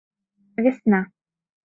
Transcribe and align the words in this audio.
Весна. 0.63 1.01